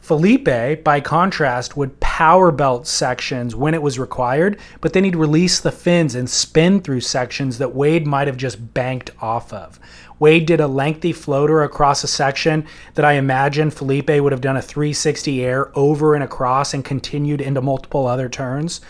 Filipe, 0.07 0.85
by 0.85 1.01
contrast, 1.01 1.77
would 1.77 1.99
power 1.99 2.53
belt 2.53 2.87
sections 2.87 3.57
when 3.57 3.75
it 3.75 3.83
was 3.83 3.99
required, 3.99 4.57
but 4.81 4.93
then 4.93 5.03
he'd 5.03 5.17
release 5.17 5.59
the 5.59 5.73
fins 5.73 6.15
and 6.15 6.31
spin 6.31 6.81
through 6.81 7.01
sections 7.01 7.59
that 7.59 7.75
Wade 7.75 8.07
might 8.07 8.29
have 8.29 8.37
just 8.37 8.73
banked 8.73 9.11
off 9.21 9.53
of. 9.53 9.81
Wade 10.21 10.47
did 10.47 10.61
a 10.61 10.69
lengthy 10.69 11.11
floater 11.13 11.65
across 11.65 12.05
a 12.05 12.07
section 12.07 12.65
that 12.95 13.05
I 13.05 13.15
imagine 13.15 13.73
Filipe 13.73 14.09
would 14.09 14.31
have 14.31 14.41
done 14.41 14.57
a 14.57 14.63
360 14.63 15.45
air 15.45 15.77
over 15.77 16.15
and 16.15 16.23
across 16.23 16.73
and 16.73 16.85
continued 16.85 17.41
into 17.41 17.61
multiple 17.61 18.07
other 18.07 18.29
turns. 18.29 18.81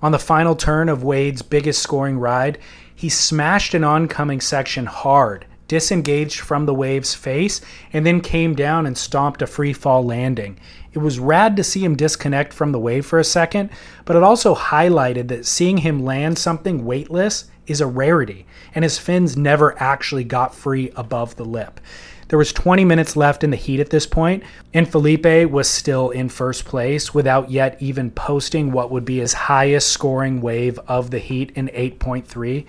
On 0.00 0.10
the 0.10 0.18
final 0.18 0.56
turn 0.56 0.88
of 0.88 1.04
Wade's 1.04 1.42
biggest 1.42 1.82
scoring 1.82 2.18
ride, 2.18 2.56
he 2.94 3.10
smashed 3.10 3.74
an 3.74 3.84
oncoming 3.84 4.40
section 4.40 4.86
hard 4.86 5.44
disengaged 5.72 6.40
from 6.40 6.66
the 6.66 6.74
wave's 6.74 7.14
face, 7.14 7.62
and 7.94 8.04
then 8.04 8.20
came 8.20 8.54
down 8.54 8.84
and 8.84 8.98
stomped 8.98 9.40
a 9.40 9.46
free 9.46 9.72
fall 9.72 10.04
landing. 10.04 10.60
It 10.92 10.98
was 10.98 11.18
rad 11.18 11.56
to 11.56 11.64
see 11.64 11.82
him 11.82 11.96
disconnect 11.96 12.52
from 12.52 12.72
the 12.72 12.78
wave 12.78 13.06
for 13.06 13.18
a 13.18 13.24
second, 13.24 13.70
but 14.04 14.14
it 14.14 14.22
also 14.22 14.54
highlighted 14.54 15.28
that 15.28 15.46
seeing 15.46 15.78
him 15.78 16.04
land 16.04 16.38
something 16.38 16.84
weightless 16.84 17.46
is 17.66 17.80
a 17.80 17.86
rarity, 17.86 18.44
and 18.74 18.84
his 18.84 18.98
fins 18.98 19.34
never 19.34 19.74
actually 19.82 20.24
got 20.24 20.54
free 20.54 20.92
above 20.94 21.36
the 21.36 21.44
lip. 21.46 21.80
There 22.28 22.38
was 22.38 22.52
20 22.52 22.84
minutes 22.84 23.16
left 23.16 23.42
in 23.42 23.48
the 23.48 23.56
heat 23.56 23.80
at 23.80 23.88
this 23.88 24.06
point, 24.06 24.42
and 24.74 24.86
Filipe 24.86 25.50
was 25.50 25.68
still 25.70 26.10
in 26.10 26.28
first 26.28 26.66
place 26.66 27.14
without 27.14 27.50
yet 27.50 27.78
even 27.80 28.10
posting 28.10 28.72
what 28.72 28.90
would 28.90 29.06
be 29.06 29.20
his 29.20 29.32
highest 29.32 29.88
scoring 29.88 30.42
wave 30.42 30.78
of 30.86 31.10
the 31.10 31.18
heat 31.18 31.50
in 31.54 31.68
8.3. 31.68 32.66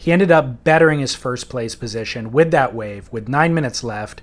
He 0.00 0.12
ended 0.12 0.30
up 0.30 0.62
bettering 0.62 1.00
his 1.00 1.16
first 1.16 1.48
place 1.48 1.74
position 1.74 2.30
with 2.30 2.52
that 2.52 2.72
wave 2.72 3.08
with 3.12 3.28
nine 3.28 3.52
minutes 3.52 3.82
left, 3.82 4.22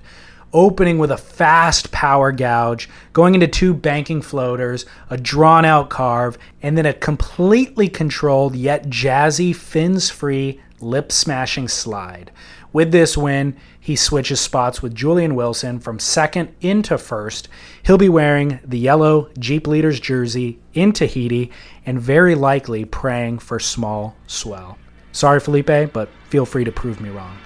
opening 0.52 0.96
with 0.96 1.10
a 1.10 1.18
fast 1.18 1.92
power 1.92 2.32
gouge, 2.32 2.88
going 3.12 3.34
into 3.34 3.46
two 3.46 3.74
banking 3.74 4.22
floaters, 4.22 4.86
a 5.10 5.18
drawn 5.18 5.66
out 5.66 5.90
carve, 5.90 6.38
and 6.62 6.78
then 6.78 6.86
a 6.86 6.94
completely 6.94 7.88
controlled 7.88 8.56
yet 8.56 8.88
jazzy, 8.88 9.54
fins 9.54 10.08
free, 10.08 10.62
lip 10.80 11.12
smashing 11.12 11.68
slide. 11.68 12.30
With 12.72 12.90
this 12.90 13.16
win, 13.16 13.54
he 13.78 13.96
switches 13.96 14.40
spots 14.40 14.80
with 14.80 14.94
Julian 14.94 15.34
Wilson 15.34 15.78
from 15.78 15.98
second 15.98 16.54
into 16.62 16.96
first. 16.96 17.48
He'll 17.82 17.98
be 17.98 18.08
wearing 18.08 18.60
the 18.64 18.78
yellow 18.78 19.28
Jeep 19.38 19.66
Leaders 19.66 20.00
jersey 20.00 20.58
in 20.72 20.92
Tahiti 20.92 21.50
and 21.84 22.00
very 22.00 22.34
likely 22.34 22.86
praying 22.86 23.40
for 23.40 23.58
small 23.60 24.16
swell. 24.26 24.78
Sorry, 25.16 25.40
Filipe, 25.40 25.94
but 25.94 26.10
feel 26.28 26.44
free 26.44 26.64
to 26.64 26.70
prove 26.70 27.00
me 27.00 27.08
wrong. 27.08 27.38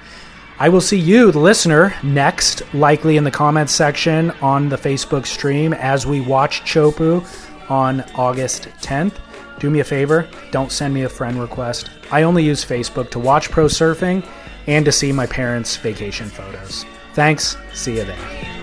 I 0.59 0.69
will 0.69 0.81
see 0.81 0.99
you, 0.99 1.31
the 1.31 1.39
listener, 1.39 1.95
next, 2.03 2.63
likely 2.75 3.17
in 3.17 3.23
the 3.23 3.31
comments 3.31 3.73
section 3.73 4.33
on 4.43 4.69
the 4.69 4.77
Facebook 4.77 5.25
stream 5.25 5.73
as 5.75 6.05
we 6.05 6.21
watch 6.21 6.63
Chopu 6.63 7.25
on 7.71 8.01
August 8.17 8.65
10th. 8.83 9.15
Do 9.61 9.71
me 9.71 9.79
a 9.79 9.85
favor, 9.85 10.29
don't 10.51 10.73
send 10.73 10.93
me 10.93 11.03
a 11.03 11.09
friend 11.09 11.41
request. 11.41 11.91
I 12.11 12.25
only 12.25 12.43
use 12.43 12.65
Facebook 12.65 13.09
to 13.13 13.21
watch 13.21 13.53
pro 13.53 13.67
surfing 13.67 14.27
and 14.67 14.85
to 14.85 14.91
see 14.91 15.13
my 15.13 15.27
parents' 15.27 15.77
vacation 15.77 16.29
photos. 16.29 16.85
Thanks, 17.15 17.57
see 17.73 17.99
you 17.99 18.05
there. 18.05 18.60